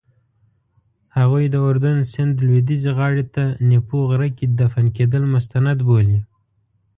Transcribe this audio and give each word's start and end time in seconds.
هغوی 1.17 1.45
د 1.49 1.55
اردن 1.67 1.97
سیند 2.13 2.35
لویدیځې 2.45 2.91
غاړې 2.97 3.25
ته 3.35 3.43
نیپو 3.69 3.97
غره 4.09 4.29
کې 4.37 4.45
دفن 4.59 4.85
کېدل 4.97 5.23
مستند 5.33 5.77
بولي. 5.87 6.19